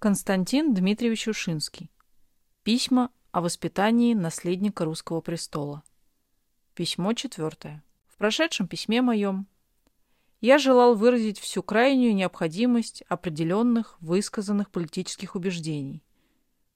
[0.00, 1.90] Константин Дмитриевич Ушинский.
[2.62, 5.82] Письма о воспитании наследника русского престола.
[6.74, 7.84] Письмо четвертое.
[8.08, 9.46] В прошедшем письме моем
[10.40, 16.02] я желал выразить всю крайнюю необходимость определенных высказанных политических убеждений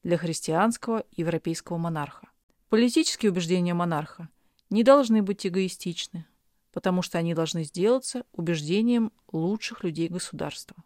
[0.03, 2.29] для христианского европейского монарха.
[2.69, 4.29] Политические убеждения монарха
[4.69, 6.27] не должны быть эгоистичны,
[6.73, 10.77] потому что они должны сделаться убеждением лучших людей государства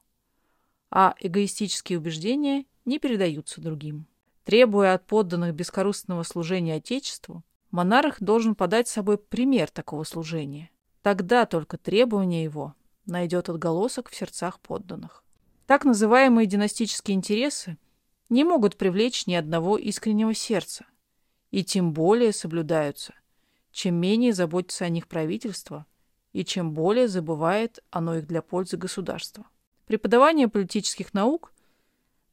[0.90, 4.06] а эгоистические убеждения не передаются другим.
[4.44, 10.70] Требуя от подданных бескорыстного служения Отечеству, монарх должен подать собой пример такого служения.
[11.02, 15.24] Тогда только требование его найдет отголосок в сердцах подданных.
[15.66, 17.76] Так называемые династические интересы
[18.30, 20.86] не могут привлечь ни одного искреннего сердца,
[21.50, 23.14] и тем более соблюдаются,
[23.70, 25.86] чем менее заботится о них правительство
[26.32, 29.46] и чем более забывает оно их для пользы государства.
[29.88, 31.50] Преподавание политических наук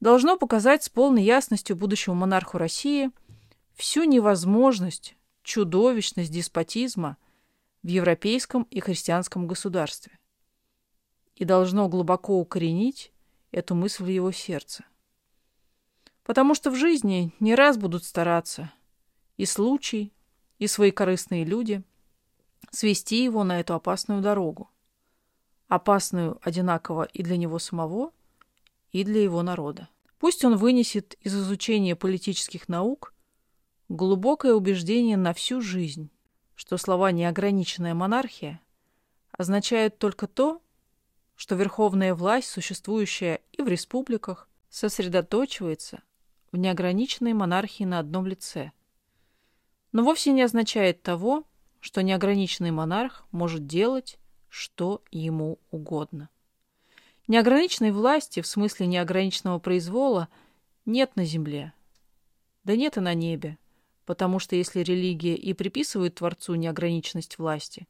[0.00, 3.10] должно показать с полной ясностью будущему монарху России
[3.74, 7.16] всю невозможность, чудовищность деспотизма
[7.82, 10.18] в европейском и христианском государстве
[11.34, 13.10] и должно глубоко укоренить
[13.52, 14.84] эту мысль в его сердце.
[16.24, 18.70] Потому что в жизни не раз будут стараться
[19.38, 20.12] и случай,
[20.58, 21.82] и свои корыстные люди
[22.70, 24.68] свести его на эту опасную дорогу
[25.68, 28.12] опасную одинаково и для него самого,
[28.92, 29.88] и для его народа.
[30.18, 33.12] Пусть он вынесет из изучения политических наук
[33.88, 36.10] глубокое убеждение на всю жизнь,
[36.54, 38.60] что слова «неограниченная монархия»
[39.32, 40.62] означают только то,
[41.34, 46.02] что верховная власть, существующая и в республиках, сосредоточивается
[46.50, 48.72] в неограниченной монархии на одном лице,
[49.92, 51.44] но вовсе не означает того,
[51.80, 54.18] что неограниченный монарх может делать
[54.56, 56.30] что ему угодно.
[57.28, 60.28] Неограниченной власти, в смысле неограниченного произвола,
[60.86, 61.74] нет на земле.
[62.64, 63.58] Да нет и на небе,
[64.06, 67.86] потому что если религия и приписывает Творцу неограниченность власти,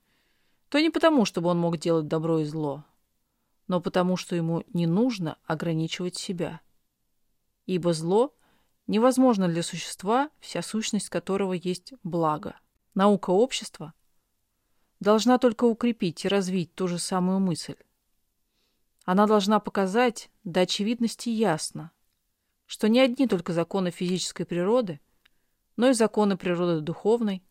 [0.69, 2.85] то не потому, чтобы он мог делать добро и зло,
[3.69, 6.61] но потому, что ему не нужно ограничивать себя.
[7.67, 8.35] Ибо зло
[8.89, 12.59] невозможно для существа, вся сущность которого есть благо.
[12.95, 13.95] Наука общества—
[15.01, 17.77] должна только укрепить и развить ту же самую мысль.
[19.05, 21.93] Она должна показать до очевидности ясно,
[22.67, 25.01] что не одни только законы физической природы,
[25.77, 27.43] но и законы природы духовной,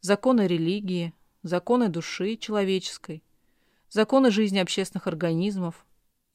[0.00, 3.24] законы религии, законы души человеческой,
[3.88, 5.84] законы жизни общественных организмов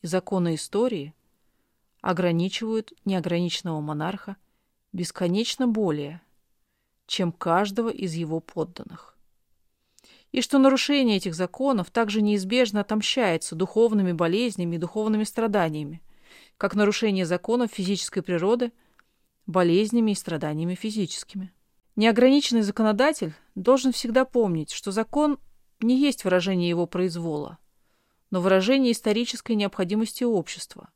[0.01, 1.13] и законы истории
[2.01, 4.37] ограничивают неограниченного монарха
[4.91, 6.21] бесконечно более,
[7.05, 9.18] чем каждого из его подданных
[10.31, 16.01] и что нарушение этих законов также неизбежно отомщается духовными болезнями и духовными страданиями,
[16.57, 18.71] как нарушение законов физической природы
[19.47, 21.51] болезнями и страданиями физическими.
[21.95, 25.39] Неограниченный законодатель должен всегда помнить, что закон
[25.81, 27.57] не есть выражение его произвола,
[28.29, 30.91] но выражение исторической необходимости общества,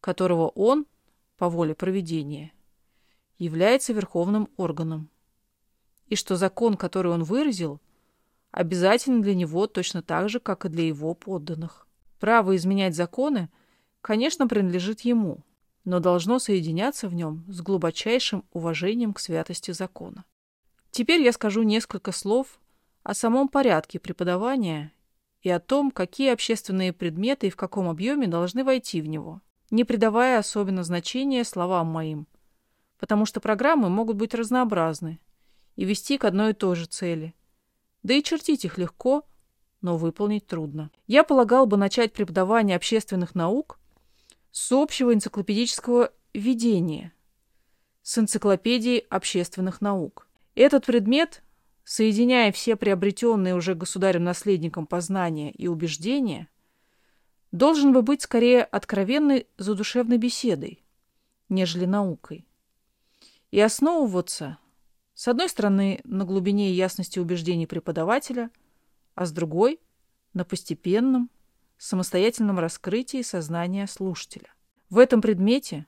[0.00, 0.86] которого он,
[1.38, 2.52] по воле проведения,
[3.38, 5.08] является верховным органом,
[6.08, 7.80] и что закон, который он выразил,
[8.56, 11.86] обязательно для него точно так же, как и для его подданных.
[12.18, 13.50] Право изменять законы,
[14.00, 15.44] конечно, принадлежит ему,
[15.84, 20.24] но должно соединяться в нем с глубочайшим уважением к святости закона.
[20.90, 22.58] Теперь я скажу несколько слов
[23.02, 24.90] о самом порядке преподавания
[25.42, 29.84] и о том, какие общественные предметы и в каком объеме должны войти в него, не
[29.84, 32.26] придавая особенно значения словам моим,
[32.98, 35.20] потому что программы могут быть разнообразны
[35.74, 37.34] и вести к одной и той же цели–
[38.06, 39.24] да и чертить их легко,
[39.80, 40.92] но выполнить трудно.
[41.08, 43.80] Я полагал бы начать преподавание общественных наук
[44.52, 47.12] с общего энциклопедического введения,
[48.02, 50.28] с энциклопедии общественных наук.
[50.54, 51.42] Этот предмет,
[51.82, 56.48] соединяя все приобретенные уже государем-наследником познания и убеждения,
[57.50, 60.84] должен бы быть скорее откровенной задушевной беседой,
[61.48, 62.46] нежели наукой,
[63.50, 64.58] и основываться
[65.16, 68.50] с одной стороны, на глубине и ясности убеждений преподавателя,
[69.14, 69.80] а с другой—
[70.34, 71.30] на постепенном,
[71.78, 74.50] самостоятельном раскрытии сознания слушателя.
[74.90, 75.86] В этом предмете,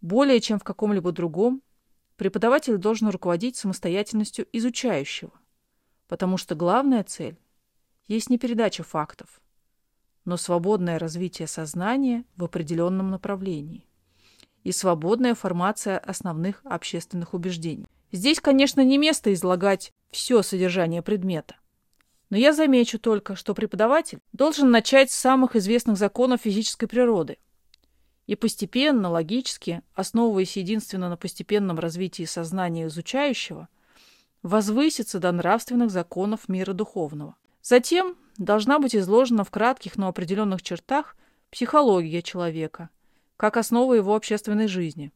[0.00, 1.62] более чем в каком-либо другом,
[2.16, 5.32] преподаватель должен руководить самостоятельностью изучающего,
[6.08, 7.38] потому что главная цель
[8.08, 9.40] есть не передача фактов,
[10.24, 13.86] но свободное развитие сознания в определенном направлении
[14.64, 17.86] и свободная формация основных общественных убеждений.
[18.14, 21.56] Здесь, конечно, не место излагать все содержание предмета.
[22.30, 27.38] Но я замечу только, что преподаватель должен начать с самых известных законов физической природы
[28.28, 33.68] И постепенно, логически, основываясь единственно на постепенном развитии сознания изучающего,
[34.44, 37.34] возвысится до нравственных законов мира духовного.
[37.62, 41.16] Затем должна быть изложена в кратких, но определенных чертах
[41.50, 42.90] психология человека,
[43.36, 45.10] как основа его общественной жизни.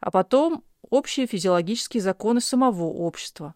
[0.00, 3.54] А потом общие физиологические законы самого общества,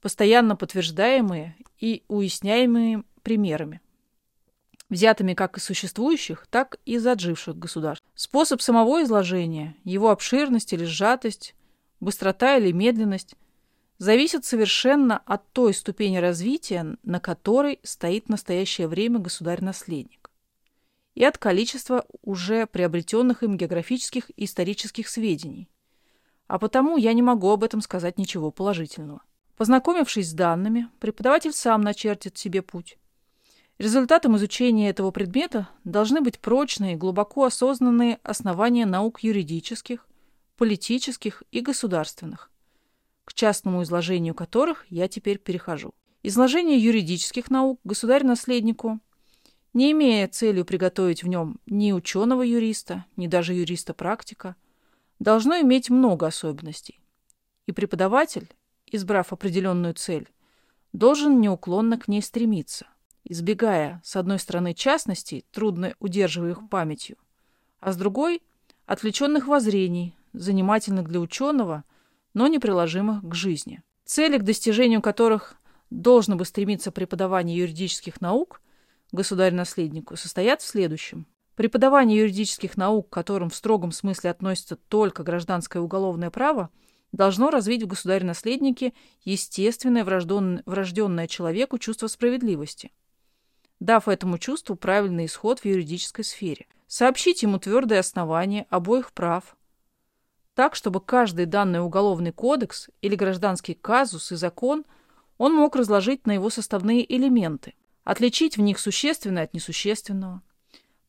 [0.00, 3.80] постоянно подтверждаемые и уясняемые примерами
[4.92, 8.06] взятыми как из существующих, так и из отживших государств.
[8.14, 11.54] Способ самого изложения, его обширность или сжатость,
[11.98, 13.34] быстрота или медленность
[13.98, 20.30] зависят совершенно от той ступени развития, на которой стоит в настоящее время государь-наследник,
[21.14, 25.68] и от количества уже приобретенных им географических и исторических сведений.
[26.52, 29.22] А потому я не могу об этом сказать ничего положительного.
[29.56, 32.98] Познакомившись с данными, преподаватель сам начертит себе путь.
[33.78, 40.06] Результатом изучения этого предмета должны быть прочные, глубоко осознанные основания наук юридических,
[40.58, 42.50] политических и государственных,
[43.24, 45.94] к частному изложению которых я теперь перехожу.
[46.22, 49.00] Изложение юридических наук государь-наследнику,
[49.72, 54.54] не имея целью приготовить в нем ни ученого-юриста, ни даже юриста-практика,
[55.22, 57.00] должно иметь много особенностей.
[57.66, 58.48] И преподаватель,
[58.86, 60.28] избрав определенную цель,
[60.92, 62.86] должен неуклонно к ней стремиться
[63.24, 67.16] избегая, с одной стороны, частностей, трудно удерживаемых памятью,
[67.80, 68.42] а с другой–
[68.86, 71.84] отвлеченных воззрений, занимательных для ученого,
[72.34, 73.82] но неприложимых к жизни.
[74.04, 75.54] Цели, к достижению которых
[75.90, 78.60] должно бы стремиться преподавание юридических наук
[79.12, 81.26] государь-наследнику, состоят в следующем.
[81.56, 86.70] Преподавание юридических наук, к которым в строгом смысле относится только гражданское уголовное право,
[87.12, 92.90] должно развить в государе-наследнике естественное врожденное человеку чувство справедливости–
[93.82, 96.66] дав этому чувству правильный исход в юридической сфере.
[96.86, 99.56] Сообщить ему твердое основание обоих прав,
[100.54, 104.84] так, чтобы каждый данный уголовный кодекс или гражданский казус и закон
[105.38, 110.42] он мог разложить на его составные элементы, отличить в них существенное от несущественного,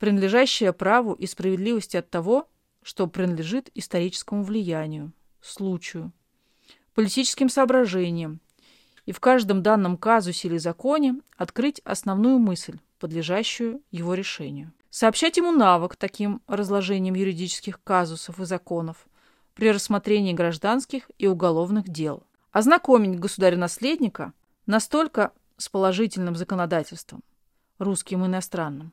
[0.03, 2.49] принадлежащее праву и справедливости от того,
[2.81, 6.11] что принадлежит историческому влиянию, случаю,
[6.93, 8.41] политическим соображениям,
[9.05, 14.73] и в каждом данном казусе или законе открыть основную мысль, подлежащую его решению.
[14.89, 19.07] Сообщать ему навык таким разложением юридических казусов и законов
[19.53, 22.23] при рассмотрении гражданских и уголовных дел.
[22.51, 24.33] Ознакомить государя-наследника
[24.65, 27.23] настолько с положительным законодательством,
[27.79, 28.91] русским и иностранным,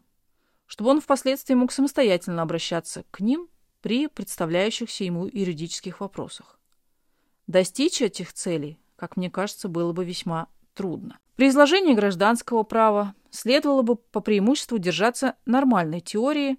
[0.71, 3.49] чтобы он впоследствии мог самостоятельно обращаться к ним
[3.83, 6.59] при представляющихся ему юридических вопросах.
[7.47, 11.19] Достичь этих целей как мне кажется, было бы весьма трудно.
[11.37, 16.59] При изложении гражданского права следовало бы по преимуществу держаться нормальной теории,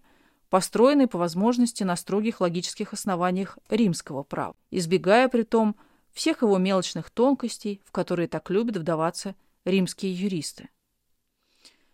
[0.50, 5.76] построенной по возможности на строгих логических основаниях римского права, избегая при том
[6.12, 9.36] всех его мелочных тонкостей, в которые так любят вдаваться
[9.66, 10.70] римские юристы.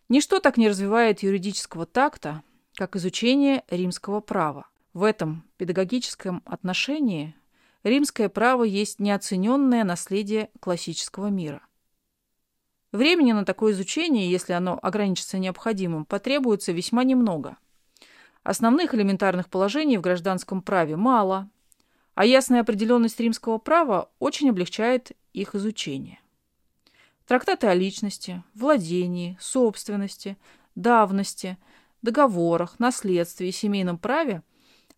[0.09, 2.41] Ничто так не развивает юридического такта,
[2.75, 4.67] как изучение римского права.
[4.93, 7.35] В этом педагогическом отношении
[7.83, 11.61] римское право есть неоцененное наследие классического мира.
[12.93, 17.57] Времени на такое изучение, если оно ограничится необходимым, потребуется весьма немного.
[18.43, 21.49] Основных элементарных положений в гражданском праве мало,
[22.15, 26.21] а ясная определенность римского права очень облегчает их изучение.
[27.27, 30.37] Трактаты о личности, владении, собственности,
[30.75, 31.57] давности,
[32.01, 34.41] договорах, наследстве и семейном праве–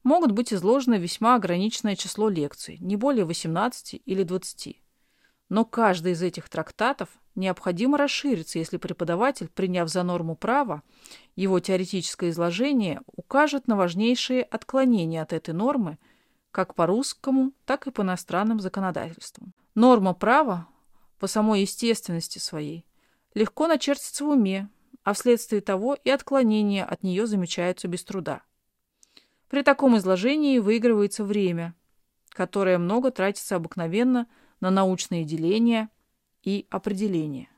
[0.04, 4.82] могут быть изложены весьма ограниченное число лекций, не более 18 или 20.
[5.50, 10.84] Но каждый из этих трактатов необходимо расшириться, если преподаватель, приняв за норму права,
[11.36, 15.98] его теоретическое изложение укажет на важнейшие отклонения от этой нормы
[16.52, 19.54] как по русскому, так и по иностранным законодательствам.
[19.76, 20.68] Норма права
[21.20, 22.86] по самой естественности своей
[23.34, 24.70] легко начертится в уме,
[25.04, 28.42] а вследствие того и отклонения от нее замечаются без труда.
[29.50, 31.76] При таком изложении выигрывается время,
[32.30, 34.28] которое много тратится обыкновенно
[34.60, 35.90] на научные деления
[36.44, 37.50] и определения.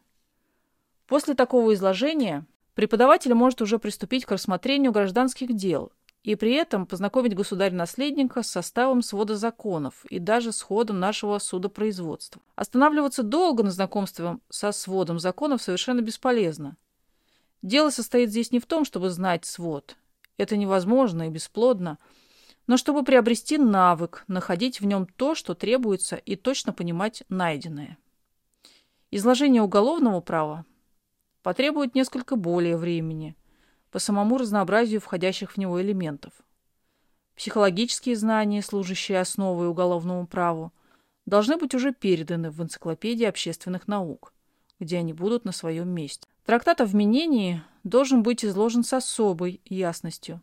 [1.07, 5.91] После такого изложения преподаватель может уже приступить к рассмотрению гражданских дел
[6.23, 12.41] и при этом познакомить государя-наследника с составом свода законов и даже с ходом нашего судопроизводства.
[12.55, 16.77] Останавливаться долго на знакомстве со сводом законов совершенно бесполезно.
[17.61, 19.95] Дело состоит здесь не в том, чтобы знать свод,
[20.41, 21.99] это невозможно и бесплодно.
[22.65, 27.99] Но чтобы приобрести навык, находить в нем то, что требуется, и точно понимать найденное.
[29.11, 30.65] Изложение уголовного права
[31.43, 33.35] потребует несколько более времени
[33.91, 36.33] по самому разнообразию входящих в него элементов.
[37.35, 40.71] психологические знания, служащие основой уголовному праву,
[41.25, 44.33] должны быть уже переданы в энциклопедии общественных наук,
[44.79, 46.27] где они будут на своем месте.
[46.45, 50.41] Трактат о вменении должен быть изложен с особой ясностью,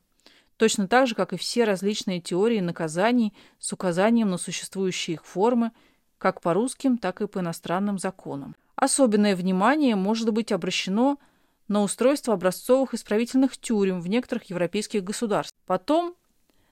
[0.56, 5.72] точно так же, как и все различные теории наказаний с указанием на существующие их формы,
[6.18, 8.56] как по русским, так и по иностранным законам.
[8.74, 11.18] Особенное внимание может быть обращено
[11.68, 15.58] на устройство образцовых исправительных тюрем в некоторых европейских государствах.
[15.66, 16.16] Потом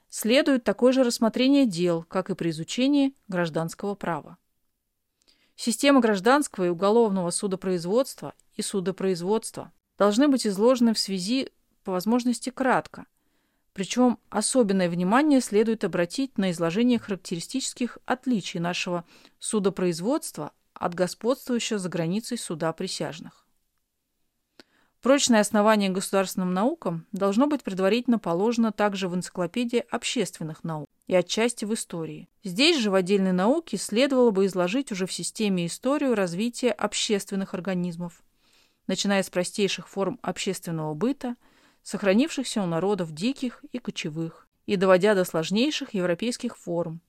[0.08, 4.38] следует такое же рассмотрение дел, как и при изучении гражданского права.
[5.54, 11.50] Система гражданского и уголовного судопроизводства и судопроизводства должны быть изложены в связи
[11.84, 13.06] по возможности кратко,
[13.72, 19.04] причем особенное внимание следует обратить на изложение характеристических отличий нашего
[19.38, 23.45] судопроизводства от господствующего за границей суда присяжных.
[25.06, 31.64] Прочное основание государственным наукам должно быть предварительно положено также в энциклопедии общественных наук и отчасти
[31.64, 32.28] в истории.
[32.42, 38.20] Здесь же в отдельной науке следовало бы изложить уже в системе историю развития общественных организмов,
[38.88, 41.36] начиная с простейших форм общественного быта,
[41.84, 47.00] сохранившихся у народов диких и кочевых, и доводя до сложнейших европейских форм.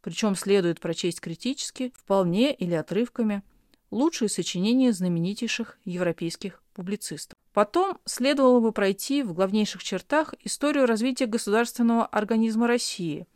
[0.00, 3.44] Причем следует прочесть критически, вполне или отрывками,
[3.92, 7.38] лучшие сочинения знаменитейших европейских публицистов.
[7.52, 13.26] Потом следовало бы пройти в главнейших чертах историю развития государственного организма России,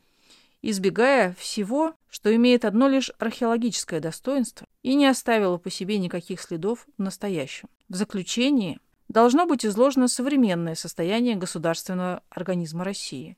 [0.63, 6.87] избегая всего, что имеет одно лишь археологическое достоинство и не оставило по себе никаких следов
[6.97, 7.69] в настоящем.
[7.89, 13.37] В заключении должно быть изложено современное состояние государственного организма России.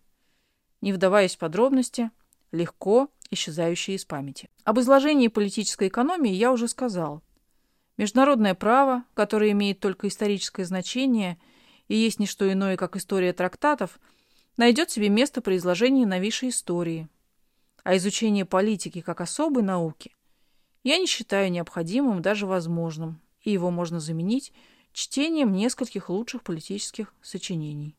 [0.81, 2.11] Не вдаваясь в подробности,
[2.53, 4.49] легко исчезающие из памяти.
[4.65, 7.23] Об изложении политической экономии я уже сказал.
[7.97, 11.39] Международное право, которое имеет только историческое значение
[11.89, 14.01] и есть не что иное, как история трактатов,
[14.57, 17.09] найдет себе место при изложении новейшей истории.
[17.85, 20.17] А изучение политики как особой науки
[20.83, 24.53] я не считаю необходимым, даже возможным, и его можно заменить
[24.93, 27.95] чтением нескольких лучших политических сочинений.